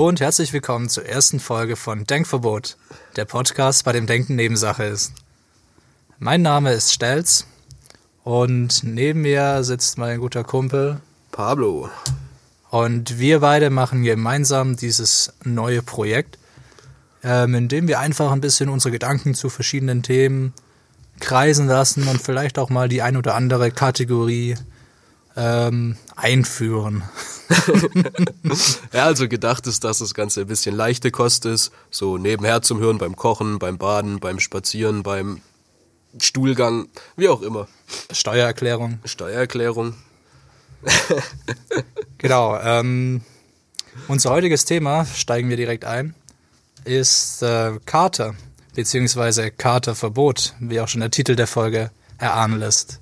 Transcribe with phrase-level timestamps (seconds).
[0.00, 2.78] Hallo und herzlich willkommen zur ersten Folge von Denkverbot,
[3.16, 5.12] der Podcast, bei dem Denken Nebensache ist.
[6.18, 7.44] Mein Name ist Stelz
[8.24, 11.90] und neben mir sitzt mein guter Kumpel Pablo.
[12.70, 16.38] und wir beide machen gemeinsam dieses neue Projekt,
[17.22, 20.54] ähm, in dem wir einfach ein bisschen unsere Gedanken zu verschiedenen Themen
[21.20, 24.54] kreisen lassen und vielleicht auch mal die ein oder andere Kategorie
[25.36, 27.02] ähm, einführen.
[28.92, 31.72] Ja, also gedacht ist, dass das Ganze ein bisschen leichte Kost ist.
[31.90, 35.40] So nebenher zum Hören beim Kochen, beim Baden, beim Spazieren, beim
[36.18, 37.68] Stuhlgang, wie auch immer.
[38.12, 39.00] Steuererklärung.
[39.04, 39.94] Steuererklärung.
[42.18, 42.58] Genau.
[42.60, 43.22] Ähm,
[44.06, 46.14] unser heutiges Thema, steigen wir direkt ein,
[46.84, 48.34] ist äh, Kater,
[48.74, 53.00] beziehungsweise Katerverbot, wie auch schon der Titel der Folge erahnen lässt.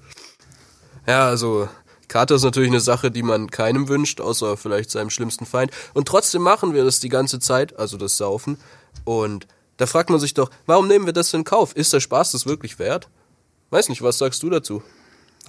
[1.05, 1.69] Ja, also
[2.09, 5.71] Kater ist natürlich eine Sache, die man keinem wünscht, außer vielleicht seinem schlimmsten Feind.
[5.95, 8.59] Und trotzdem machen wir das die ganze Zeit, also das Saufen.
[9.05, 11.75] Und da fragt man sich doch, warum nehmen wir das in Kauf?
[11.77, 13.09] Ist der Spaß das wirklich wert?
[13.71, 14.83] Weiß nicht, was sagst du dazu?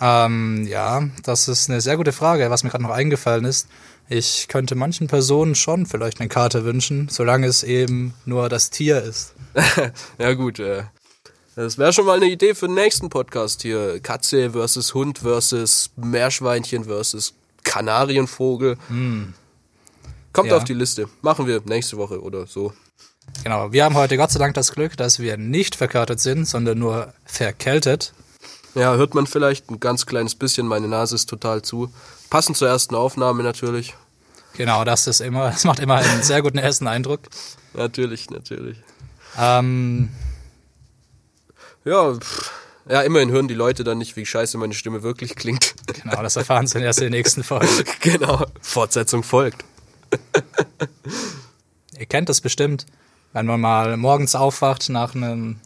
[0.01, 3.67] Ähm, ja, das ist eine sehr gute Frage, was mir gerade noch eingefallen ist.
[4.07, 9.01] Ich könnte manchen Personen schon vielleicht einen Kater wünschen, solange es eben nur das Tier
[9.01, 9.33] ist.
[10.17, 10.83] Ja gut, äh,
[11.63, 13.99] das wäre schon mal eine Idee für den nächsten Podcast hier.
[14.01, 18.77] Katze versus Hund versus Meerschweinchen versus Kanarienvogel.
[20.33, 20.57] Kommt Ja.
[20.57, 21.09] auf die Liste.
[21.21, 22.73] Machen wir nächste Woche oder so.
[23.43, 26.79] Genau, wir haben heute Gott sei Dank das Glück, dass wir nicht verkatert sind, sondern
[26.79, 28.13] nur verkältet.
[28.75, 30.67] Ja, hört man vielleicht ein ganz kleines bisschen.
[30.67, 31.91] Meine Nase ist total zu.
[32.29, 33.95] Passend zur ersten Aufnahme natürlich.
[34.55, 37.21] Genau, das ist immer, das macht immer einen sehr guten ersten Eindruck.
[37.73, 38.77] Natürlich, natürlich.
[39.37, 40.09] Ähm,
[41.85, 42.51] Ja, pff,
[42.89, 45.75] ja, immerhin hören die Leute dann nicht, wie scheiße meine Stimme wirklich klingt.
[45.85, 47.67] genau, das erfahren Sie dann erst in der nächsten Folge.
[48.01, 48.45] genau.
[48.61, 49.63] Fortsetzung folgt.
[51.97, 52.87] Ihr kennt das bestimmt,
[53.33, 55.59] wenn man mal morgens aufwacht nach einem,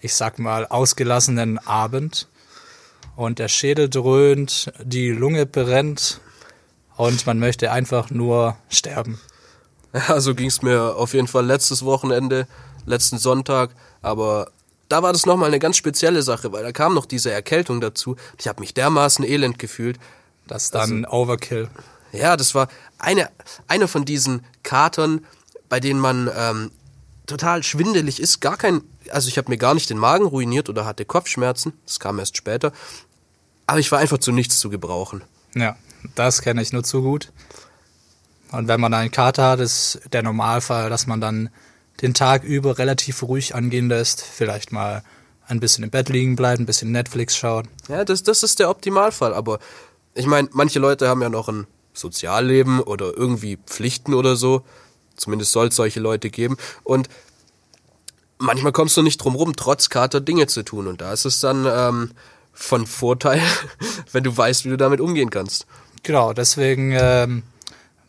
[0.00, 2.26] ich sag mal, ausgelassenen Abend
[3.14, 6.20] und der Schädel dröhnt, die Lunge brennt
[6.96, 9.20] und man möchte einfach nur sterben.
[9.92, 12.48] Ja, so ging's mir auf jeden Fall letztes Wochenende,
[12.84, 13.70] letzten Sonntag,
[14.02, 14.50] aber
[14.94, 18.14] da war das nochmal eine ganz spezielle Sache, weil da kam noch diese Erkältung dazu.
[18.38, 19.98] Ich habe mich dermaßen elend gefühlt.
[20.46, 21.68] Das ist dann Overkill.
[22.12, 22.68] Ja, das war
[23.00, 23.28] eine,
[23.66, 25.26] eine von diesen Katern,
[25.68, 26.70] bei denen man ähm,
[27.26, 28.40] total schwindelig ist.
[28.40, 31.72] Gar kein, also ich habe mir gar nicht den Magen ruiniert oder hatte Kopfschmerzen.
[31.86, 32.70] Das kam erst später.
[33.66, 35.24] Aber ich war einfach zu nichts zu gebrauchen.
[35.56, 35.76] Ja,
[36.14, 37.32] das kenne ich nur zu gut.
[38.52, 41.50] Und wenn man einen Kater hat, ist der Normalfall, dass man dann
[42.02, 45.02] den Tag über relativ ruhig angehen lässt, vielleicht mal
[45.46, 47.66] ein bisschen im Bett liegen bleibt, ein bisschen Netflix schaut.
[47.88, 49.34] Ja, das, das ist der Optimalfall.
[49.34, 49.58] Aber
[50.14, 54.62] ich meine, manche Leute haben ja noch ein Sozialleben oder irgendwie Pflichten oder so.
[55.16, 56.56] Zumindest soll es solche Leute geben.
[56.82, 57.08] Und
[58.38, 60.88] manchmal kommst du nicht drum rum, trotz Kater Dinge zu tun.
[60.88, 62.10] Und da ist es dann ähm,
[62.52, 63.42] von Vorteil,
[64.12, 65.66] wenn du weißt, wie du damit umgehen kannst.
[66.02, 67.42] Genau, deswegen ähm,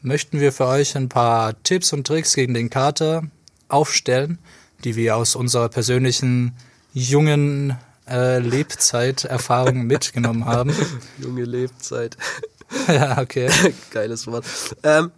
[0.02, 3.24] möchten wir für euch ein paar Tipps und Tricks gegen den Kater
[3.68, 4.40] aufstellen,
[4.84, 6.56] die wir aus unserer persönlichen
[6.94, 7.78] jungen
[8.08, 10.76] äh, Lebzeiterfahrung mitgenommen haben.
[11.20, 12.18] Junge Lebzeit.
[12.88, 13.50] ja, okay.
[13.92, 14.46] Geiles Wort.
[14.84, 15.12] Ähm,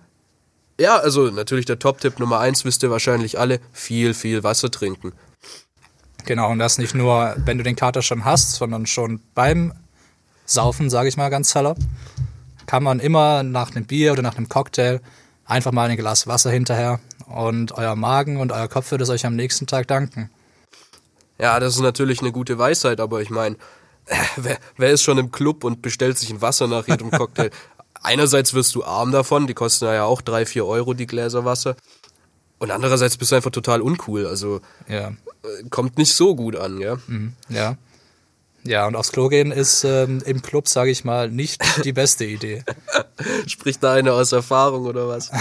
[0.80, 5.13] ja, also natürlich der Top-Tipp Nummer eins wisst ihr wahrscheinlich alle, viel, viel Wasser trinken.
[6.25, 9.74] Genau, und das nicht nur, wenn du den Kater schon hast, sondern schon beim
[10.46, 11.78] Saufen, sage ich mal ganz salopp,
[12.68, 15.01] kann man immer nach einem Bier oder nach einem Cocktail
[15.45, 19.25] einfach mal ein Glas Wasser hinterher und euer Magen und euer Kopf wird es euch
[19.25, 20.29] am nächsten Tag danken.
[21.39, 23.57] Ja, das ist natürlich eine gute Weisheit, aber ich meine,
[24.35, 27.51] wer, wer ist schon im Club und bestellt sich ein Wasser nach jedem Cocktail?
[28.01, 31.75] Einerseits wirst du arm davon, die kosten ja auch drei, vier Euro die Gläser Wasser.
[32.59, 35.13] Und andererseits bist du einfach total uncool, also Ja, äh,
[35.69, 36.97] kommt nicht so gut an, ja.
[37.50, 37.75] ja.
[38.68, 42.25] Ja, und aufs Klo gehen ist ähm, im Club, sage ich mal, nicht die beste
[42.25, 42.64] Idee.
[43.48, 45.31] Spricht da einer aus Erfahrung oder was?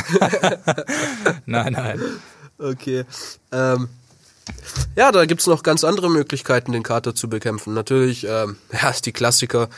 [1.46, 2.00] Nein, nein.
[2.58, 3.04] Okay.
[3.52, 3.88] Ähm,
[4.94, 7.74] ja, da gibt's noch ganz andere Möglichkeiten, den Kater zu bekämpfen.
[7.74, 9.68] Natürlich, ähm, ja, ist die Klassiker.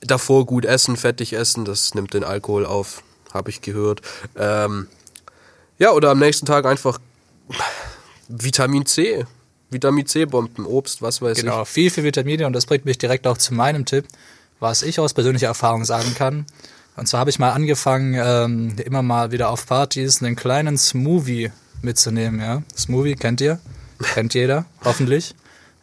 [0.00, 3.02] Davor gut essen, fettig essen, das nimmt den Alkohol auf,
[3.32, 4.02] habe ich gehört.
[4.36, 4.86] Ähm,
[5.78, 6.98] ja, oder am nächsten Tag einfach
[8.28, 9.26] Vitamin C.
[9.74, 13.36] Vitamin C-Bomben, Obst, was weiß Genau, viel, viel Vitamine und das bringt mich direkt auch
[13.36, 14.06] zu meinem Tipp.
[14.60, 16.46] was ich aus persönlicher Erfahrung sagen kann.
[16.96, 21.50] Und zwar habe ich mal angefangen, ähm, immer mal wieder auf Partys einen kleinen Smoothie
[21.82, 22.40] mitzunehmen.
[22.40, 22.62] Ja?
[22.74, 23.58] Smoothie kennt ihr?
[24.14, 25.34] Kennt jeder, hoffentlich.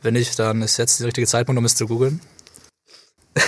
[0.02, 2.22] Wenn nicht, dann ist jetzt der richtige Zeitpunkt, um es zu googeln.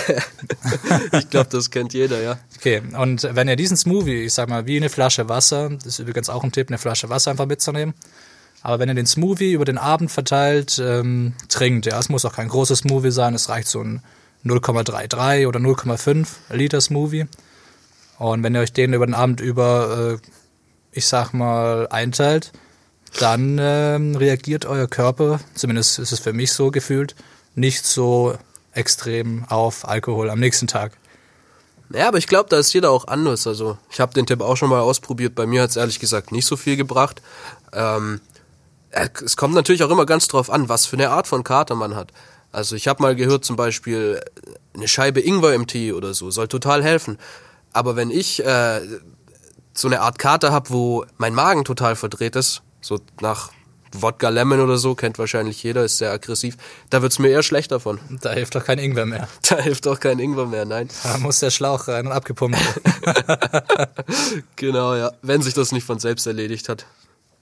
[1.12, 2.38] Ich glaube, das kennt jeder, ja.
[2.56, 5.98] Okay, und wenn ihr diesen Smoothie, ich sag mal, wie eine Flasche Wasser, das ist
[5.98, 7.94] übrigens auch ein Tipp, eine Flasche Wasser einfach mitzunehmen.
[8.64, 12.32] Aber wenn ihr den Smoothie über den Abend verteilt ähm, trinkt, ja, es muss auch
[12.32, 14.02] kein großes Smoothie sein, es reicht so ein
[14.42, 17.26] 0,33 oder 0,5 Liter Smoothie.
[18.18, 20.28] Und wenn ihr euch den über den Abend über, äh,
[20.92, 22.52] ich sag mal, einteilt,
[23.20, 27.14] dann ähm, reagiert euer Körper, zumindest ist es für mich so gefühlt,
[27.54, 28.34] nicht so
[28.72, 30.92] extrem auf Alkohol am nächsten Tag.
[31.92, 33.46] Ja, aber ich glaube, da ist jeder auch anders.
[33.46, 35.34] Also ich habe den Tipp auch schon mal ausprobiert.
[35.34, 37.20] Bei mir hat es ehrlich gesagt nicht so viel gebracht.
[37.74, 38.33] Ähm, äh,
[38.94, 41.94] es kommt natürlich auch immer ganz drauf an, was für eine Art von Kater man
[41.94, 42.12] hat.
[42.52, 44.20] Also ich habe mal gehört zum Beispiel
[44.74, 47.18] eine Scheibe Ingwer im Tee oder so soll total helfen.
[47.72, 48.80] Aber wenn ich äh,
[49.72, 53.50] so eine Art Kater habe, wo mein Magen total verdreht ist, so nach
[53.92, 56.56] Wodka Lemon oder so, kennt wahrscheinlich jeder, ist sehr aggressiv,
[56.90, 57.98] da wird's mir eher schlecht davon.
[58.20, 59.28] Da hilft doch kein Ingwer mehr.
[59.48, 60.88] Da hilft auch kein Ingwer mehr, nein.
[61.02, 63.88] Da muss der Schlauch rein und abgepumpt werden.
[64.56, 65.12] Genau, ja.
[65.22, 66.86] Wenn sich das nicht von selbst erledigt hat.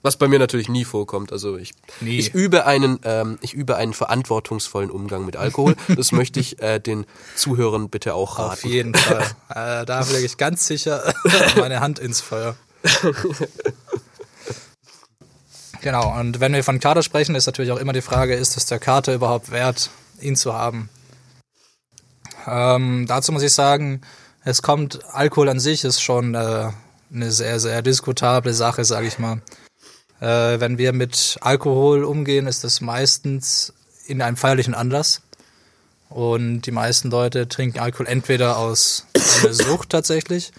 [0.03, 1.33] Was bei mir natürlich nie vorkommt.
[1.33, 2.19] Also ich, Nie.
[2.19, 5.77] ich übe einen, ähm, ich übe einen verantwortungsvollen Umgang mit Alkohol.
[5.97, 7.07] Das möchte ich äh, den
[7.37, 8.53] Zuhörern bitte auch raten.
[8.53, 9.25] Auf jeden Fall.
[9.53, 11.13] Äh, da lege ich ganz sicher
[11.57, 12.57] meine Hand ins Feuer.
[15.83, 18.65] Genau, und wenn wir von Kater sprechen, ist natürlich auch immer die Frage, ist es
[18.65, 19.91] der Kater überhaupt wert,
[20.21, 20.89] ihn zu haben?
[22.47, 24.01] Ähm, dazu muss ich sagen,
[24.45, 26.71] es kommt, Alkohol an sich ist schon äh,
[27.13, 29.43] eine sehr, sehr diskutable Sache, sage ich mal.
[30.23, 33.73] Äh, wenn wir mit Alkohol umgehen, ist das meistens
[34.07, 35.21] in einem feierlichen Anlass.
[36.11, 39.07] Und die meisten Leute trinken Alkohol entweder aus
[39.43, 40.53] einer Sucht tatsächlich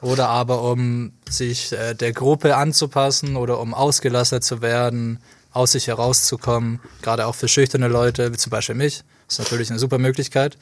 [0.00, 5.18] oder aber um sich äh, der Gruppe anzupassen oder um ausgelassener zu werden,
[5.52, 6.78] aus sich herauszukommen.
[7.02, 9.02] Gerade auch für schüchterne Leute, wie zum Beispiel mich.
[9.30, 10.58] Ist natürlich eine super Möglichkeit.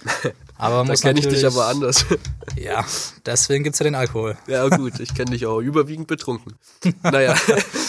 [0.56, 2.04] Aber man Da muss kenne ich dich aber anders.
[2.56, 2.84] Ja,
[3.24, 4.36] deswegen gibt's ja den Alkohol.
[4.48, 6.54] ja gut, ich kenne dich auch überwiegend betrunken.
[7.02, 7.36] Naja,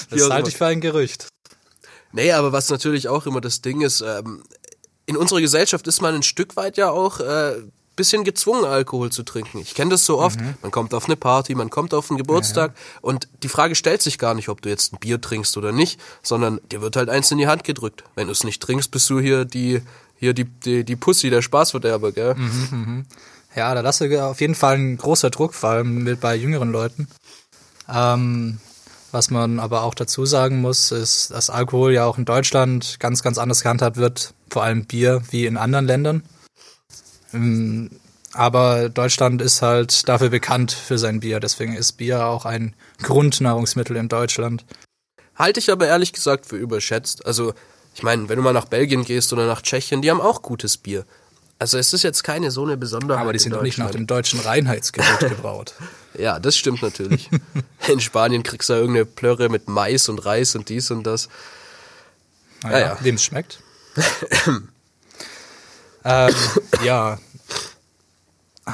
[0.10, 1.28] Das halte ich für ein Gerücht.
[2.12, 4.44] Nee, aber was natürlich auch immer das Ding ist, ähm,
[5.06, 7.56] in unserer Gesellschaft ist man ein Stück weit ja auch äh,
[7.96, 9.60] bisschen gezwungen, Alkohol zu trinken.
[9.60, 10.40] Ich kenne das so oft.
[10.62, 14.18] Man kommt auf eine Party, man kommt auf einen Geburtstag und die Frage stellt sich
[14.18, 17.30] gar nicht, ob du jetzt ein Bier trinkst oder nicht, sondern dir wird halt eins
[17.32, 18.06] in die Hand gedrückt.
[18.16, 19.82] Wenn du es nicht trinkst, bist du hier die
[20.19, 22.36] hier die, die, die Pussy, der Spaßverderber, gell?
[23.56, 26.71] Ja, da lasse ich auf jeden Fall ein großer Druck, vor allem mit bei jüngeren
[26.71, 27.07] Leuten.
[27.92, 28.60] Ähm,
[29.12, 33.24] was man aber auch dazu sagen muss, ist, dass Alkohol ja auch in Deutschland ganz,
[33.24, 36.24] ganz anders gehandhabt wird, vor allem Bier, wie in anderen Ländern.
[37.33, 37.89] Ähm,
[38.33, 43.95] Aber Deutschland ist halt dafür bekannt für sein Bier, deswegen ist Bier auch ein Grundnahrungsmittel
[43.95, 44.65] in Deutschland.
[45.36, 47.25] Halte ich aber ehrlich gesagt für überschätzt.
[47.25, 47.54] Also,
[48.00, 50.78] ich meine, wenn du mal nach Belgien gehst oder nach Tschechien, die haben auch gutes
[50.78, 51.06] Bier.
[51.60, 53.22] Also es ist jetzt keine so eine Besonderheit.
[53.22, 55.74] Aber die in sind doch nicht nach dem deutschen Reinheitsgebot gebraut.
[56.18, 57.30] Ja, das stimmt natürlich.
[57.89, 61.27] In Spanien kriegst du ja irgendeine Plörre mit Mais und Reis und dies und das.
[62.63, 62.98] Naja, Ja, ja.
[63.01, 63.60] Wem es schmeckt.
[66.06, 66.34] ähm,
[66.82, 67.20] ja.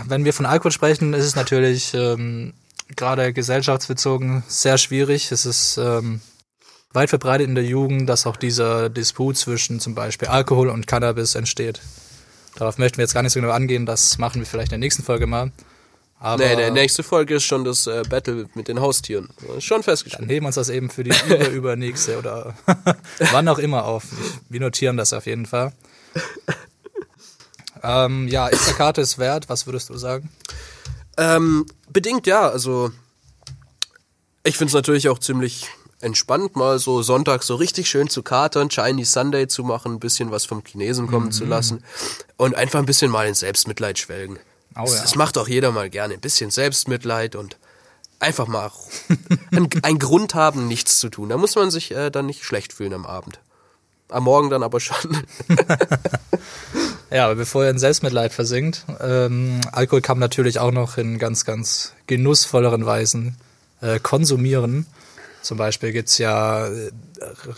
[0.05, 2.53] Wenn wir von Alkohol sprechen, ist es natürlich ähm,
[2.95, 5.31] gerade gesellschaftsbezogen sehr schwierig.
[5.31, 6.21] Es ist ähm,
[6.95, 11.35] weit verbreitet in der Jugend, dass auch dieser Disput zwischen zum Beispiel Alkohol und Cannabis
[11.35, 11.81] entsteht.
[12.55, 14.85] Darauf möchten wir jetzt gar nicht so genau angehen, das machen wir vielleicht in der
[14.85, 15.51] nächsten Folge mal.
[16.19, 19.29] Aber Nee, nee, nächste Folge ist schon das äh, Battle mit den Haustieren.
[19.59, 20.29] Schon dann festgestellt.
[20.29, 22.55] heben wir uns das eben für die über übernächste oder
[23.31, 24.05] wann auch immer auf.
[24.49, 25.73] Wir notieren das auf jeden Fall.
[27.83, 29.47] Ähm, ja, ist der Karte es wert?
[29.47, 30.31] Was würdest du sagen?
[31.17, 32.91] Ähm, bedingt ja, also
[34.43, 35.67] ich find's natürlich auch ziemlich
[36.05, 40.31] entspannt, mal so Sonntag so richtig schön zu katern, Chinese Sunday zu machen, ein bisschen
[40.31, 41.31] was vom Chinesen kommen Mhm.
[41.31, 41.83] zu lassen
[42.37, 44.37] und einfach ein bisschen mal in Selbstmitleid schwelgen.
[44.77, 45.01] Oh das, ja.
[45.01, 47.57] das macht auch jeder mal gerne, ein bisschen Selbstmitleid und
[48.19, 48.71] einfach mal
[49.51, 51.29] ein, ein Grund haben, nichts zu tun.
[51.29, 53.39] Da muss man sich äh, dann nicht schlecht fühlen am Abend.
[54.09, 54.95] Am Morgen dann aber schon.
[57.11, 61.19] Ja, aber bevor ihr in Selbstmitleid versinkt, ähm, Alkohol kann man natürlich auch noch in
[61.19, 63.37] ganz, ganz genussvolleren Weisen
[63.79, 64.85] äh, konsumieren.
[65.45, 66.91] Zum Beispiel gibt's ja äh,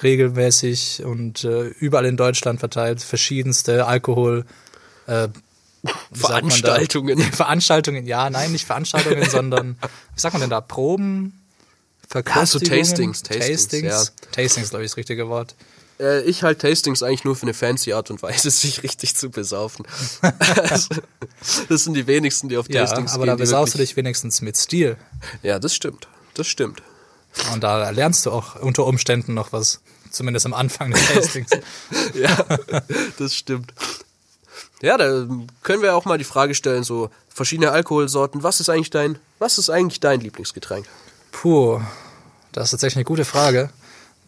[0.03, 4.45] regelmäßig und äh, überall in Deutschland verteilt verschiedenste Alkohol
[5.05, 5.91] äh, da?
[6.11, 7.17] Veranstaltungen.
[7.31, 9.77] Veranstaltungen, ja, nein, nicht Veranstaltungen, sondern
[10.13, 10.59] wie sagt man denn da?
[10.59, 11.41] Proben?
[12.13, 12.59] Ja, so?
[12.59, 15.55] Tastings, Tastings, Tastings, Tastings glaube ich, das richtige Wort.
[15.97, 19.29] Äh, ich halte Tastings eigentlich nur für eine fancy Art und Weise, sich richtig zu
[19.29, 19.87] besaufen.
[20.21, 20.89] also,
[21.69, 23.27] das sind die wenigsten, die auf Ja, Tastings aber gehen.
[23.27, 24.97] da die besaufst du dich wenigstens mit Stil.
[25.41, 26.09] Ja, das stimmt.
[26.33, 26.81] Das stimmt.
[27.53, 29.81] Und da lernst du auch unter Umständen noch was.
[30.11, 31.49] Zumindest am Anfang des Tastings.
[32.13, 32.45] Ja,
[33.19, 33.73] das stimmt.
[34.81, 35.27] Ja, da
[35.63, 38.43] können wir auch mal die Frage stellen, so verschiedene Alkoholsorten.
[38.43, 40.85] Was ist eigentlich dein, was ist eigentlich dein Lieblingsgetränk?
[41.31, 41.81] Puh,
[42.51, 43.69] das ist tatsächlich eine gute Frage.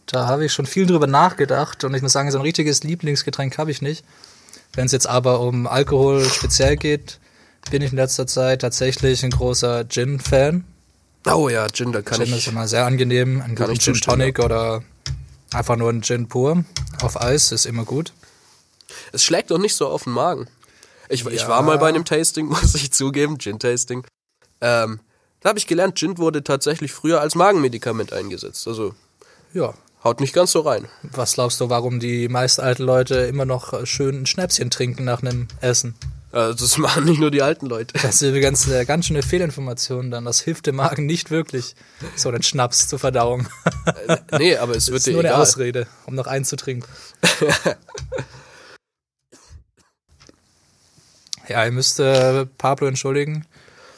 [0.06, 3.58] Da habe ich schon viel drüber nachgedacht und ich muss sagen, so ein richtiges Lieblingsgetränk
[3.58, 4.04] habe ich nicht.
[4.74, 7.20] Wenn es jetzt aber um Alkohol speziell geht,
[7.70, 10.64] bin ich in letzter Zeit tatsächlich ein großer Gin-Fan.
[11.26, 12.48] Oh ja, Gin, da kann Gin ist ich.
[12.48, 13.42] immer sehr angenehm.
[13.42, 14.84] Ein ich Gin Tonic oder
[15.54, 16.64] einfach nur ein Gin pur
[17.02, 18.14] auf Eis ist immer gut.
[19.12, 20.48] Es schlägt doch nicht so auf den Magen.
[21.10, 21.48] Ich, ich Ja.
[21.48, 24.06] war mal bei einem Tasting, muss ich zugeben, Gin-Tasting.
[24.62, 25.00] Ähm,
[25.42, 28.68] da habe ich gelernt, Gin wurde tatsächlich früher als Magenmedikament eingesetzt.
[28.68, 28.94] Also
[29.54, 29.74] Ja.
[30.04, 30.88] haut nicht ganz so rein.
[31.04, 35.22] Was glaubst du, warum die meisten alten Leute immer noch schön ein Schnäpschen trinken nach
[35.22, 35.96] einem Essen?
[36.32, 37.94] Also das machen nicht nur die alten Leute.
[37.94, 40.26] Das ist eine ganz, äh, ganz schöne Fehlinformation dann.
[40.26, 41.74] Das hilft dem Magen nicht wirklich,
[42.16, 43.48] so einen Schnaps zur Verdauung.
[44.38, 45.42] Nee, aber es Das wird ist dir nur eine egal.
[45.42, 46.88] Ausrede, um noch einzutrinken.
[51.48, 53.46] ja, ihr müsst äh, Pablo entschuldigen.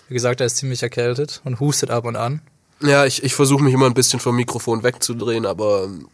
[0.07, 2.41] Wie gesagt, er ist ziemlich erkältet und hustet ab und an.
[2.81, 6.07] Ja, ich, ich versuche mich immer ein bisschen vom Mikrofon wegzudrehen, aber ähm,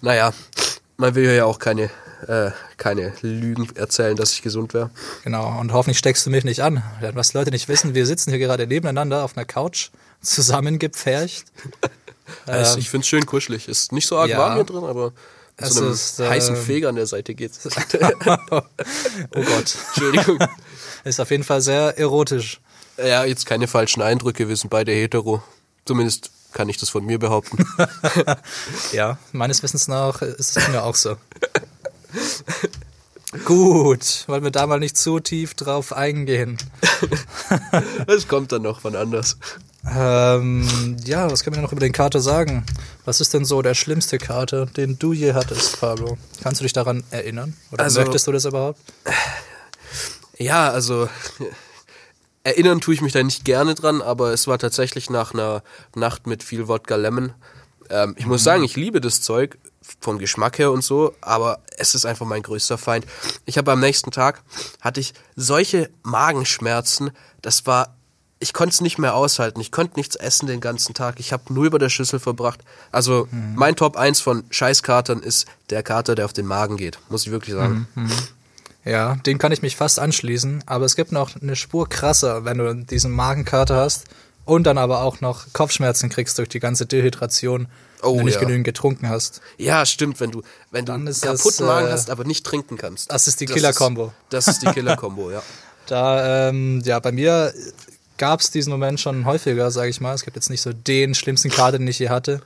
[0.00, 0.32] naja,
[0.96, 1.90] man will ja auch keine,
[2.26, 4.90] äh, keine Lügen erzählen, dass ich gesund wäre.
[5.24, 6.82] Genau, und hoffentlich steckst du mich nicht an.
[7.14, 9.90] Was Leute nicht wissen, wir sitzen hier gerade nebeneinander auf einer Couch,
[10.22, 11.46] zusammengepfercht.
[12.44, 13.68] Also ich finde es schön kuschelig.
[13.68, 14.38] Ist nicht so arg ja.
[14.38, 15.12] warm hier drin, aber
[15.58, 17.60] mit Es so einem ist, äh, heißen Feger an der Seite geht's.
[18.50, 19.76] Oh Gott.
[19.94, 20.38] Entschuldigung.
[21.04, 22.60] Ist auf jeden Fall sehr erotisch.
[22.98, 25.42] Ja, jetzt keine falschen Eindrücke, wir sind beide hetero.
[25.84, 27.64] Zumindest kann ich das von mir behaupten.
[28.92, 31.16] Ja, meines Wissens nach ist es mir auch so.
[33.44, 36.56] Gut, wollen wir da mal nicht zu tief drauf eingehen.
[38.06, 39.36] Das kommt dann noch von anders.
[39.88, 42.64] Ähm, ja, was können wir noch über den Kater sagen?
[43.04, 46.16] Was ist denn so der schlimmste Kater, den du je hattest, Pablo?
[46.42, 47.54] Kannst du dich daran erinnern?
[47.72, 48.80] Oder Also- möchtest du das überhaupt?
[50.38, 51.08] Ja, also
[52.44, 55.62] erinnern tue ich mich da nicht gerne dran, aber es war tatsächlich nach einer
[55.94, 57.32] Nacht mit viel Wodka Lemon.
[57.90, 59.58] Ähm, ich muss sagen, ich liebe das Zeug
[60.00, 63.06] vom Geschmack her und so, aber es ist einfach mein größter Feind.
[63.44, 64.42] Ich habe am nächsten Tag
[64.80, 67.10] hatte ich solche Magenschmerzen,
[67.42, 67.96] das war
[68.38, 69.60] ich konnte es nicht mehr aushalten.
[69.60, 71.18] Ich konnte nichts essen den ganzen Tag.
[71.20, 72.60] Ich habe nur über der Schüssel verbracht.
[72.92, 76.98] Also mein Top 1 von Scheißkatern ist der Kater, der auf den Magen geht.
[77.08, 77.88] Muss ich wirklich sagen.
[78.84, 82.58] Ja, den kann ich mich fast anschließen, aber es gibt noch eine Spur krasser, wenn
[82.58, 84.04] du diesen Magenkater hast
[84.46, 87.68] und dann aber auch noch Kopfschmerzen kriegst durch die ganze Dehydration,
[88.02, 88.40] Oh, wenn du nicht ja.
[88.40, 89.40] genügend getrunken hast.
[89.58, 92.24] Ja, stimmt, wenn du, wenn du Dann einen ist das, kaputten Magen äh, hast, aber
[92.24, 93.10] nicht trinken kannst.
[93.10, 94.12] das ist die Killer-Kombo.
[94.30, 95.42] Das ist die Killer-Kombo, ja.
[95.86, 97.54] Da, ähm, ja, bei mir
[98.18, 100.14] gab es diesen Moment schon häufiger, sage ich mal.
[100.14, 102.40] Es gibt jetzt nicht so den schlimmsten Kater, den ich je hatte.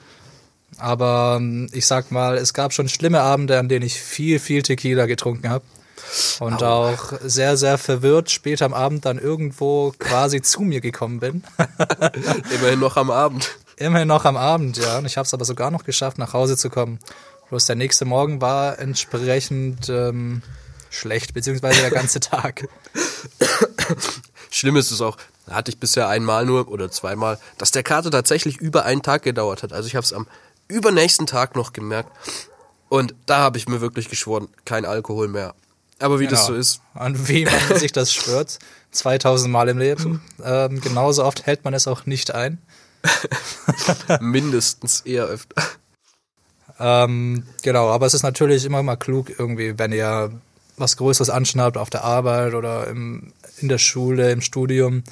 [0.77, 4.63] Aber ähm, ich sag mal, es gab schon schlimme Abende, an denen ich viel, viel
[4.63, 5.65] Tequila getrunken habe.
[6.41, 11.45] Und auch sehr, sehr verwirrt später am Abend dann irgendwo quasi zu mir gekommen bin.
[12.55, 13.51] Immerhin noch am Abend.
[13.77, 14.99] Immerhin noch am Abend, ja.
[14.99, 16.99] Und ich habe es aber sogar noch geschafft, nach Hause zu kommen.
[17.49, 20.43] Bloß der nächste Morgen war entsprechend ähm,
[20.91, 22.69] schlecht, beziehungsweise der ganze Tag.
[24.51, 25.17] Schlimm ist es auch,
[25.49, 29.63] hatte ich bisher einmal nur oder zweimal, dass der Kater tatsächlich über einen Tag gedauert
[29.63, 29.73] hat.
[29.73, 30.27] Also ich habe es am
[30.69, 32.11] übernächsten Tag noch gemerkt.
[32.89, 35.55] Und da habe ich mir wirklich geschworen, kein Alkohol mehr.
[36.01, 36.61] Aber wie das so Genau.
[36.61, 38.59] ist, An wie man sich das schwört.
[38.93, 40.21] 2000 Mal im Leben.
[40.45, 42.59] Ähm, genauso oft hält man es auch nicht ein.
[44.21, 45.63] mindestens eher öfter.
[46.79, 50.33] Ähm, genau, aber es ist natürlich immer mal klug, irgendwie, wenn ihr
[50.77, 55.05] was Größeres anschnappt auf der Arbeit oder im, in der Schule, im Studium,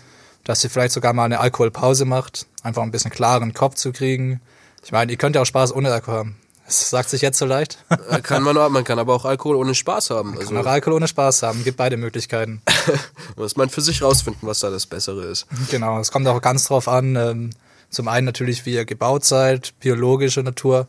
[0.44, 4.40] dass ihr vielleicht sogar mal eine Alkoholpause macht, einfach ein bisschen klaren Kopf zu kriegen.
[4.82, 6.36] Ich meine, ihr könnt ja auch Spaß ohne Alkohol haben.
[6.68, 7.78] Das sagt sich jetzt so leicht.
[8.22, 10.36] Kann man, auch- man kann aber auch Alkohol ohne Spaß haben.
[10.36, 11.64] Also Kann auch Alkohol ohne Spaß haben.
[11.64, 12.60] Gibt beide Möglichkeiten.
[13.36, 15.46] muss man für sich rausfinden, was da das Bessere ist.
[15.70, 17.16] Genau, es kommt auch ganz drauf an.
[17.16, 17.50] Ähm,
[17.88, 20.88] zum einen natürlich, wie ihr gebaut seid, biologische Natur.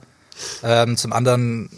[0.63, 1.69] Ähm, zum anderen,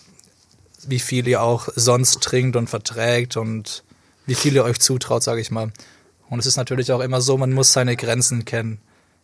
[0.87, 3.83] wie viel ihr auch sonst trinkt und verträgt und
[4.25, 5.71] wie viel ihr euch zutraut, sage ich mal.
[6.27, 8.79] Und es ist natürlich auch immer so, man muss seine Grenzen kennen.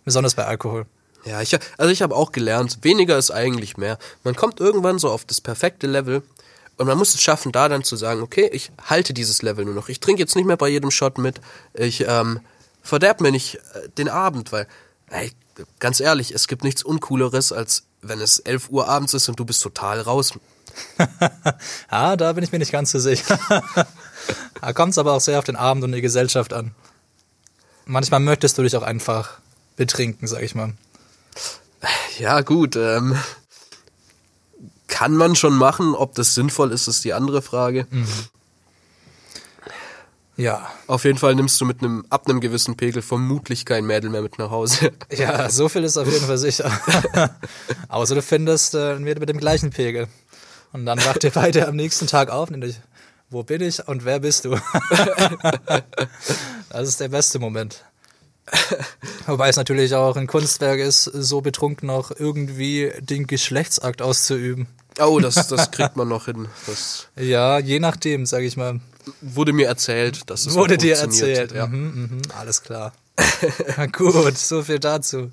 [0.05, 0.86] Besonders bei Alkohol.
[1.27, 3.98] Ja, ich, also ich habe auch gelernt, weniger ist eigentlich mehr.
[4.24, 6.24] Man kommt irgendwann so auf das perfekte Level
[6.77, 9.74] und man muss es schaffen, da dann zu sagen, okay, ich halte dieses Level nur
[9.74, 9.89] noch.
[9.89, 11.41] Ich trinke jetzt nicht mehr bei jedem Shot mit.
[11.74, 12.39] Ich ähm,
[12.81, 14.67] verderb mir nicht äh, den Abend, weil,
[15.10, 15.31] ey,
[15.79, 19.43] ganz ehrlich, es gibt nichts Uncooleres, als wenn es 11 Uhr abends ist und du
[19.43, 20.34] bist total raus.
[21.89, 23.39] ah, da bin ich mir nicht ganz so sicher.
[24.62, 26.74] da kommt es aber auch sehr auf den Abend und die Gesellschaft an.
[27.86, 29.39] Manchmal möchtest du dich auch einfach
[29.75, 30.74] betrinken, sag ich mal.
[32.19, 32.75] Ja, gut.
[32.75, 33.15] Ähm,
[34.88, 35.95] kann man schon machen.
[35.95, 37.86] Ob das sinnvoll ist, ist die andere Frage.
[40.38, 40.69] Ja.
[40.86, 44.21] Auf jeden Fall nimmst du mit einem ab einem gewissen Pegel vermutlich kein Mädel mehr
[44.21, 44.91] mit nach Hause.
[45.12, 46.71] Ja, so viel ist auf jeden Fall sicher.
[47.89, 50.07] Außer du findest äh, ein Mädel mit dem gleichen Pegel.
[50.74, 52.79] Und dann wacht ihr beide am nächsten Tag auf und dich,
[53.29, 54.51] wo bin ich und wer bist du?
[56.69, 57.83] das ist der beste Moment.
[59.27, 64.67] Wobei es natürlich auch ein Kunstwerk ist, so betrunken noch irgendwie den Geschlechtsakt auszuüben.
[64.99, 66.47] Oh, das, das kriegt man noch hin.
[66.65, 68.79] Das Ja, je nachdem, sag ich mal.
[69.21, 71.51] wurde mir erzählt, dass es Wurde dir erzählt.
[71.51, 71.67] Ja.
[71.67, 72.93] Mhm, mhm, alles klar.
[73.91, 75.31] Gut, so viel dazu.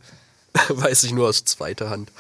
[0.68, 2.11] Weiß ich nur aus zweiter Hand.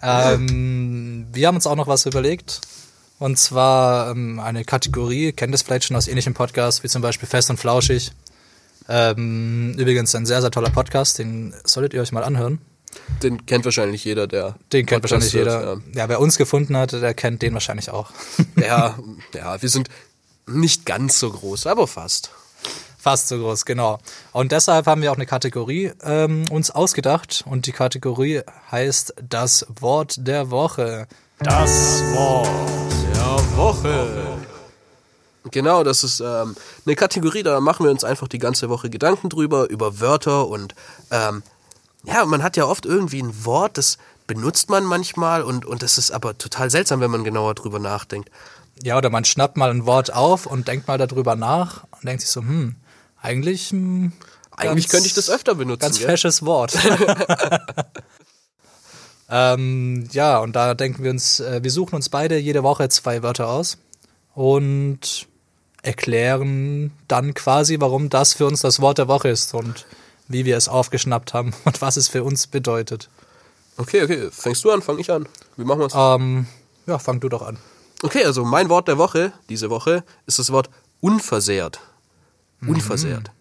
[0.00, 2.60] Ähm, wir haben uns auch noch was überlegt.
[3.18, 7.28] Und zwar ähm, eine Kategorie, kennt es vielleicht schon aus ähnlichen Podcasts, wie zum Beispiel
[7.28, 8.12] Fest und Flauschig.
[8.88, 12.60] Ähm, übrigens ein sehr, sehr toller Podcast, den solltet ihr euch mal anhören.
[13.22, 14.56] Den kennt wahrscheinlich jeder, der.
[14.72, 15.62] Den kennt Podcast wahrscheinlich jeder.
[15.64, 18.10] hört, Ja, wer uns gefunden hat, der kennt den wahrscheinlich auch.
[18.56, 18.64] Ja.
[18.64, 18.98] ja,
[19.34, 19.88] ja, wir sind
[20.46, 22.30] nicht ganz so groß, aber fast.
[22.98, 23.98] Fast so groß, genau.
[24.32, 27.42] Und deshalb haben wir auch eine Kategorie ähm, uns ausgedacht.
[27.46, 31.08] Und die Kategorie heißt das Wort der Woche.
[31.40, 32.48] Das Wort
[33.16, 34.38] der Woche.
[35.50, 36.54] Genau, das ist ähm,
[36.86, 40.74] eine Kategorie, da machen wir uns einfach die ganze Woche Gedanken drüber, über Wörter und
[41.10, 41.42] ähm,
[42.04, 45.98] ja, man hat ja oft irgendwie ein Wort, das benutzt man manchmal und, und das
[45.98, 48.30] ist aber total seltsam, wenn man genauer drüber nachdenkt.
[48.82, 52.22] Ja, oder man schnappt mal ein Wort auf und denkt mal darüber nach und denkt
[52.22, 52.76] sich so, hm,
[53.20, 53.70] eigentlich.
[53.70, 54.12] Hm,
[54.56, 55.80] Eigentlich ganz- könnte ich das öfter benutzen.
[55.80, 56.08] Ganz gell?
[56.08, 56.76] fesches Wort.
[59.30, 63.22] ähm, ja, und da denken wir uns, äh, wir suchen uns beide jede Woche zwei
[63.22, 63.78] Wörter aus
[64.34, 65.26] und
[65.82, 69.86] erklären dann quasi, warum das für uns das Wort der Woche ist und
[70.28, 73.08] wie wir es aufgeschnappt haben und was es für uns bedeutet.
[73.76, 75.28] Okay, okay, fängst du an, fang ich an.
[75.56, 75.92] Wie machen wir's?
[75.94, 76.46] Ähm,
[76.86, 77.58] ja, fang du doch an.
[78.02, 81.80] Okay, also mein Wort der Woche, diese Woche, ist das Wort unversehrt.
[82.66, 83.32] Unversehrt.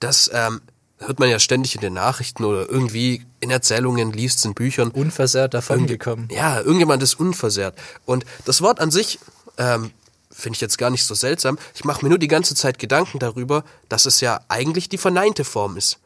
[0.00, 0.62] Das ähm,
[0.98, 4.90] hört man ja ständig in den Nachrichten oder irgendwie in Erzählungen, liest in Büchern.
[4.90, 6.28] Unversehrt davon gekommen.
[6.30, 7.74] Ja, irgendjemand ist unversehrt.
[8.06, 9.18] Und das Wort an sich
[9.58, 9.90] ähm,
[10.30, 11.58] finde ich jetzt gar nicht so seltsam.
[11.74, 15.44] Ich mache mir nur die ganze Zeit Gedanken darüber, dass es ja eigentlich die verneinte
[15.44, 15.98] Form ist.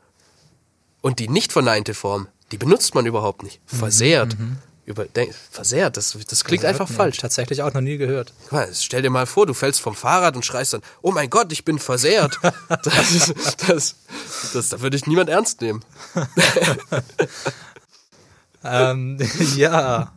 [1.02, 3.60] Und die nicht verneinte Form, die benutzt man überhaupt nicht.
[3.66, 4.37] Versehrt.
[4.87, 7.16] Überdenk, versehrt, das, das klingt einfach Nee, falsch.
[7.16, 8.34] Tatsächlich auch noch nie gehört.
[8.50, 11.50] Mal, stell dir mal vor, du fällst vom Fahrrad und schreist dann, oh mein Gott,
[11.52, 12.38] ich bin versehrt.
[12.82, 13.34] Das, ist,
[13.66, 13.94] das,
[14.52, 15.82] das, da würde ich niemand ernst nehmen.
[18.64, 19.18] ähm,
[19.56, 20.12] ja,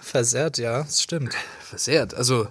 [0.00, 1.34] versehrt, ja, das stimmt.
[1.68, 2.48] Versehrt, also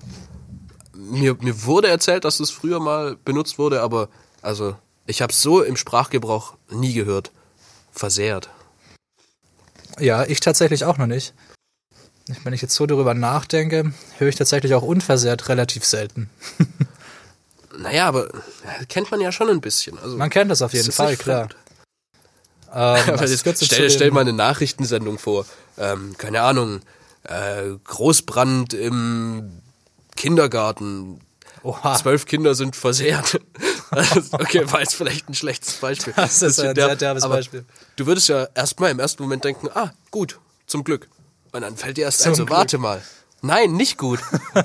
[1.12, 4.10] mir, mir wurde erzählt, dass es früher mal benutzt wurde, aber
[4.42, 7.32] also ich habe so im Sprachgebrauch nie gehört.
[7.92, 8.50] Versehrt.
[10.00, 11.34] Ja, ich tatsächlich auch noch nicht.
[12.44, 16.30] Wenn ich jetzt so darüber nachdenke, höre ich tatsächlich auch unversehrt relativ selten.
[17.78, 18.30] Naja, aber
[18.88, 19.98] kennt man ja schon ein bisschen.
[19.98, 21.50] Also, Man kennt das auf jeden ist Fall, klar.
[22.74, 25.46] Ähm, jetzt, stell, stell mal eine Nachrichtensendung vor.
[25.78, 26.82] Ähm, keine Ahnung,
[27.24, 29.62] äh, Großbrand im
[30.15, 31.19] Kindergarten.
[31.63, 33.39] Oha, Zwölf Kinder sind versehrt.
[33.91, 36.13] Das- okay, war jetzt vielleicht ein schlechtes Beispiel.
[36.15, 37.63] Das ist ein sehr derbes Beispiel.
[37.95, 41.08] Du würdest ja erstmal im ersten Moment denken, ah, gut, zum Glück.
[41.52, 42.58] Und dann fällt dir erst Zum ein, so, Glück.
[42.58, 43.02] warte mal.
[43.41, 44.19] Nein, nicht gut.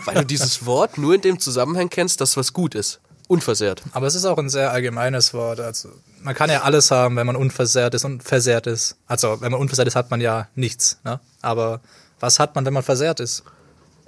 [0.07, 3.01] weil du dieses Wort nur in dem Zusammenhang kennst, dass was gut ist.
[3.29, 3.83] Unversehrt.
[3.93, 5.61] aber es ist auch ein sehr allgemeines Wort.
[5.61, 5.91] Also
[6.23, 8.97] man kann ja alles haben, wenn man unversehrt ist und versehrt ist.
[9.07, 10.99] Also wenn man unversehrt ist, hat man ja nichts.
[11.05, 11.21] Ne?
[11.43, 11.81] Aber
[12.21, 13.43] was hat man, wenn man versehrt ist?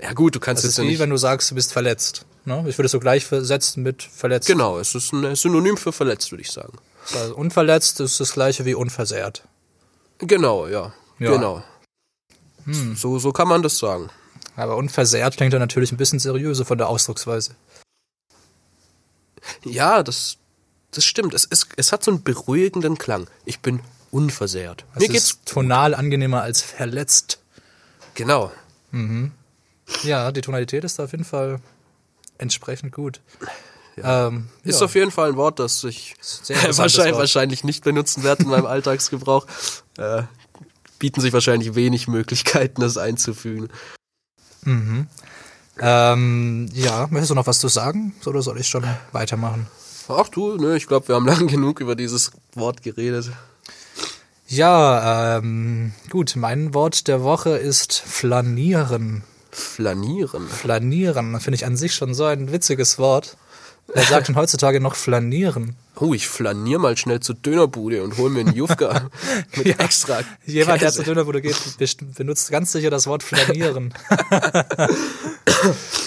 [0.03, 0.99] Ja gut, du kannst Das jetzt ist ja wie nicht...
[0.99, 2.25] wenn du sagst, du bist verletzt.
[2.45, 2.65] Ne?
[2.69, 4.47] Ich würde es so gleich versetzen mit verletzt.
[4.47, 6.79] Genau, es ist ein Synonym für verletzt, würde ich sagen.
[7.15, 9.43] Also unverletzt ist das gleiche wie unversehrt.
[10.19, 10.93] Genau, ja.
[11.19, 11.31] Ja.
[11.33, 11.63] Genau.
[12.95, 14.11] So, so kann man das sagen.
[14.57, 17.55] Aber unversehrt klingt dann natürlich ein bisschen seriöser von der Ausdrucksweise.
[19.65, 20.37] Ja, das,
[20.91, 21.35] das stimmt.
[21.35, 23.29] Es, ist, es hat so einen beruhigenden Klang.
[23.45, 24.85] Ich bin unversehrt.
[24.95, 27.39] Es Mir ist geht's tonal angenehmer als verletzt.
[28.15, 28.51] genau.
[30.03, 31.61] Ja, die Tonalität ist da auf jeden Fall
[32.38, 33.20] entsprechend gut.
[34.03, 34.87] Ähm, Ist ja.
[34.87, 36.14] auf jeden Fall ein Wort, das ich
[36.48, 37.20] wahrscheinlich, Wort.
[37.20, 39.46] wahrscheinlich nicht benutzen werde in meinem Alltagsgebrauch.
[39.98, 40.22] Äh,
[40.98, 43.68] bieten sich wahrscheinlich wenig Möglichkeiten, das einzufügen.
[45.79, 48.14] Ähm, ja, möchtest du noch was zu sagen?
[48.26, 49.66] Oder soll ich schon weitermachen?
[50.09, 53.31] Ach du, ne, ich glaube, wir haben lang genug über dieses Wort geredet.
[54.46, 59.22] Ja, ähm, gut, mein Wort der Woche ist flanieren.
[59.51, 60.49] Flanieren.
[60.49, 63.37] Flanieren, finde ich an sich schon so ein witziges Wort.
[63.93, 65.75] Wer sagt denn heutzutage noch flanieren?
[65.97, 69.11] Oh, ich flanier mal schnell zur Dönerbude und hol mir einen Jufka
[69.57, 69.75] mit Ja.
[69.79, 71.57] extra Jemand, der zur Dönerbude geht,
[72.17, 73.93] benutzt ganz sicher das Wort flanieren.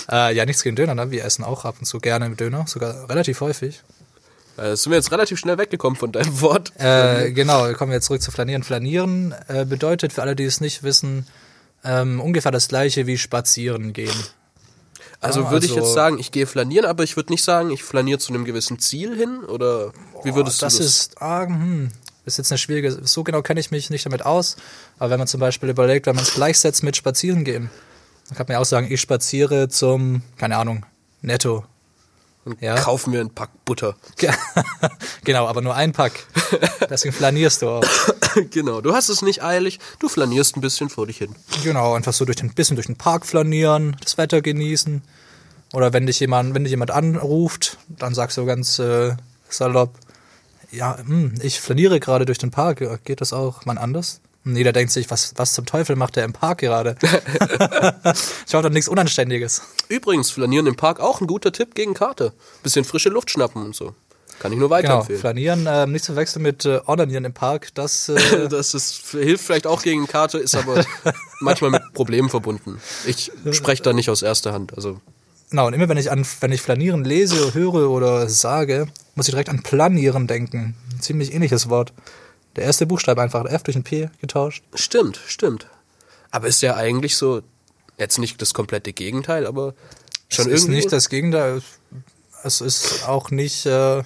[0.09, 1.11] äh, ja, nichts gegen Döner, ne?
[1.11, 3.81] Wir essen auch ab und zu gerne Döner, sogar relativ häufig.
[4.57, 6.71] Äh, sind wir jetzt relativ schnell weggekommen von deinem Wort.
[6.79, 8.63] Äh, genau, kommen wir jetzt zurück zu Flanieren.
[8.63, 11.25] Flanieren äh, bedeutet für alle, die es nicht wissen,
[11.83, 14.15] ähm, ungefähr das gleiche wie spazieren gehen.
[15.19, 17.71] Also Ja, würde ich also- jetzt sagen, ich gehe flanieren, aber ich würde nicht sagen,
[17.71, 19.93] ich flaniere zu einem gewissen Ziel hin oder
[20.23, 20.87] wie würdest das du das?
[20.87, 21.91] ist, ah, hm,
[22.25, 24.57] ist jetzt eine schwierige, so genau kenne ich mich nicht damit aus,
[24.99, 27.69] aber wenn man zum Beispiel überlegt, wenn man es gleichsetzt mit spazieren gehen,
[28.27, 30.85] dann kann man ja auch sagen, ich spaziere zum, keine Ahnung,
[31.21, 31.65] netto.
[32.59, 32.75] Ja.
[32.75, 33.95] Kaufen wir einen Pack Butter.
[35.23, 36.25] genau, aber nur ein Pack.
[36.89, 37.85] Deswegen flanierst du auch.
[38.51, 41.35] genau, du hast es nicht eilig, du flanierst ein bisschen vor dich hin.
[41.63, 45.01] Genau, einfach so durch den bisschen durch den Park flanieren, das Wetter genießen.
[45.73, 49.15] Oder wenn dich jemand, wenn dich jemand anruft, dann sagst du ganz äh,
[49.49, 49.97] salopp,
[50.69, 52.83] ja, hm, ich flaniere gerade durch den Park.
[53.05, 54.19] Geht das auch mal anders?
[54.45, 56.95] Und jeder denkt sich, was, was zum Teufel macht der im Park gerade?
[57.01, 59.61] ich mache doch nichts Unanständiges.
[59.87, 62.33] Übrigens, flanieren im Park auch ein guter Tipp gegen Karte.
[62.61, 63.93] Bisschen frische Luft schnappen und so.
[64.39, 65.21] Kann ich nur Genau, weiterempfehlen.
[65.21, 67.69] flanieren, ähm, nicht zu verwechseln mit äh, Onanieren im Park.
[67.75, 70.83] Das, äh, Das ist, hilft vielleicht auch gegen Karte, ist aber
[71.39, 72.81] manchmal mit Problemen verbunden.
[73.05, 74.75] Ich spreche da nicht aus erster Hand.
[74.75, 74.99] Also
[75.49, 79.33] genau, und immer wenn ich an, wenn ich flanieren lese, höre oder sage, muss ich
[79.33, 80.75] direkt an planieren denken.
[80.91, 81.93] Ein ziemlich ähnliches Wort.
[82.55, 84.63] Der erste Buchstabe einfach, ein F durch ein P getauscht.
[84.75, 85.67] stimmt, stimmt.
[86.31, 87.41] Aber ist ja eigentlich so,
[87.97, 89.73] jetzt nicht das komplette Gegenteil, aber
[90.29, 90.75] schon es ist irgendwie.
[90.77, 91.61] nicht das Gegenteil.
[92.43, 93.97] Es ist auch nicht, äh,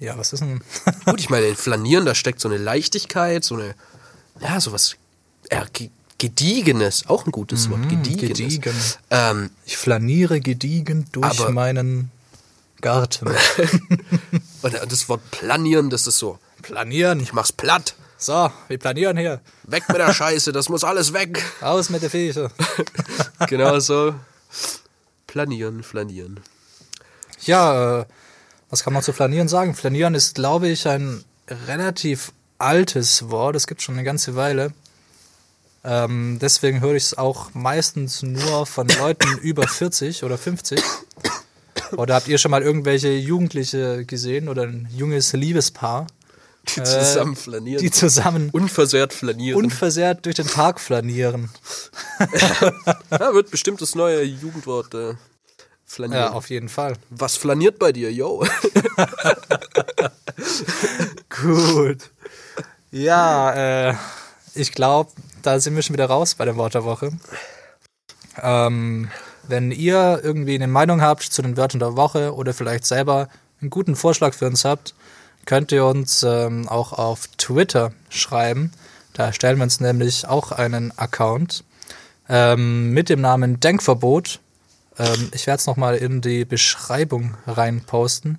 [0.00, 0.60] ja, was ist denn?
[1.06, 3.74] Gut, ich meine, in Flanieren, da steckt so eine Leichtigkeit, so eine,
[4.40, 4.96] ja, sowas
[5.72, 8.38] ge- Gediegenes, auch ein gutes Wort, Gediegenes.
[8.38, 8.74] Mhm, gediegen.
[9.10, 12.10] Ähm, Ich flaniere gediegen durch Aber- meinen
[12.80, 13.28] Garten.
[14.62, 17.20] und das Wort planieren, das ist so, Planieren.
[17.20, 19.40] ich mach's platt, So, wir planieren hier.
[19.64, 21.42] weg mit der Scheiße, das muss alles weg.
[21.60, 22.50] Aus mit der Fische.
[23.48, 24.14] genau so.
[25.26, 26.40] Planieren, flanieren.
[27.44, 28.04] Ja, äh,
[28.70, 29.74] was kann man zu Flanieren sagen?
[29.74, 31.24] Flanieren ist, glaube ich, ein
[31.66, 33.56] relativ altes Wort.
[33.56, 34.72] Es gibt schon eine ganze Weile.
[35.84, 40.80] Ähm, deswegen höre ich es auch meistens nur von Leuten über 40 oder 50.
[41.96, 46.06] Oder habt ihr schon mal irgendwelche Jugendliche gesehen oder ein junges Liebespaar,
[46.68, 47.82] Die zusammen flanieren.
[47.82, 49.58] die zusammen Unversehrt flanieren.
[49.58, 51.50] unversehrt durch den Park flanieren?
[53.10, 55.14] ja, wird bestimmt das neue Jugendwort äh,
[55.84, 56.22] flanieren.
[56.22, 56.94] Ja, auf jeden Fall.
[57.10, 58.44] Was flaniert bei dir, yo?
[61.28, 62.10] Gut.
[62.92, 63.94] Ja, äh,
[64.54, 65.10] ich glaube,
[65.42, 67.10] da sind wir schon wieder raus bei der Wort der Woche.
[68.40, 69.10] Ähm,
[69.48, 73.28] wenn ihr irgendwie eine Meinung habt zu den Wörtern der Woche oder vielleicht selber
[73.60, 74.94] einen guten Vorschlag für uns habt,
[75.46, 78.72] könnt ihr uns ähm, auch auf Twitter schreiben.
[79.12, 81.64] Da stellen wir uns nämlich auch einen Account
[82.28, 84.40] ähm, mit dem Namen Denkverbot.
[84.98, 88.38] Ähm, ich werde es nochmal in die Beschreibung reinposten.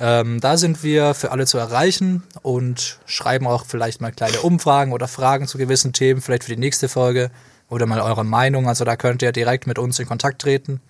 [0.00, 4.92] Ähm, da sind wir für alle zu erreichen und schreiben auch vielleicht mal kleine Umfragen
[4.92, 7.30] oder Fragen zu gewissen Themen, vielleicht für die nächste Folge
[7.68, 8.68] oder mal eure Meinung.
[8.68, 10.80] Also da könnt ihr direkt mit uns in Kontakt treten.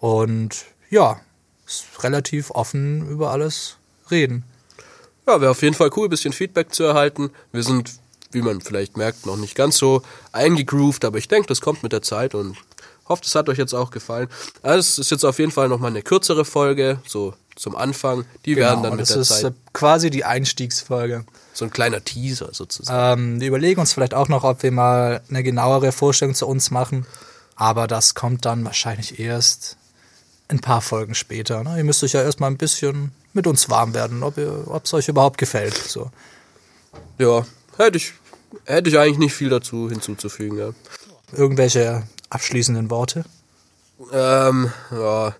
[0.00, 1.20] Und ja,
[2.00, 3.76] relativ offen über alles
[4.10, 4.44] reden.
[5.26, 7.30] Ja, wäre auf jeden Fall cool, ein bisschen Feedback zu erhalten.
[7.52, 7.92] Wir sind,
[8.32, 11.92] wie man vielleicht merkt, noch nicht ganz so eingegroovt, aber ich denke, das kommt mit
[11.92, 12.56] der Zeit und
[13.08, 14.28] hoffe, es hat euch jetzt auch gefallen.
[14.62, 18.24] Also es ist jetzt auf jeden Fall nochmal eine kürzere Folge, so zum Anfang.
[18.44, 21.24] Die werden dann mit das der ist äh, Zeit quasi die Einstiegsfolge.
[21.52, 23.20] so ein kleiner Teaser sozusagen.
[23.22, 26.70] Ähm, wir überlegen uns vielleicht auch noch, ob wir mal eine genauere Vorstellung zu uns
[26.70, 27.06] machen.
[27.54, 29.76] Aber das kommt dann wahrscheinlich erst
[30.52, 31.64] ein paar Folgen später.
[31.64, 31.78] Ne?
[31.78, 34.36] Ihr müsst euch ja erstmal ein bisschen mit uns warm werden, ob
[34.84, 35.74] es euch überhaupt gefällt.
[35.74, 36.10] So.
[37.18, 37.46] Ja,
[37.78, 38.12] hätte ich,
[38.64, 40.58] hätte ich eigentlich nicht viel dazu hinzuzufügen.
[40.58, 40.70] Ja.
[41.32, 43.24] Irgendwelche abschließenden Worte?
[44.12, 45.34] Ähm, ja,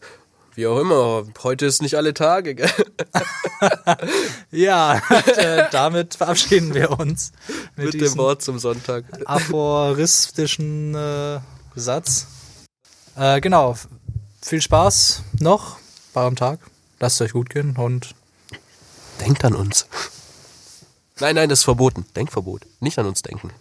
[0.55, 1.25] wie auch immer.
[1.43, 2.71] Heute ist nicht alle Tage, gell?
[4.51, 7.33] Ja, und, äh, damit verabschieden wir uns
[7.77, 9.05] mit, Mit dem Wort zum Sonntag.
[9.25, 11.41] aphoristischen äh,
[11.75, 12.27] Satz.
[13.17, 13.77] Äh, genau.
[14.43, 15.79] Viel Spaß noch
[16.13, 16.59] bei eurem Tag.
[17.01, 18.15] Lasst es euch gut gehen und
[19.21, 19.87] Denkt an uns.
[21.21, 22.05] Nein, nein, das ist verboten.
[22.17, 22.67] Denkverbot.
[22.81, 23.53] Nicht an uns denken.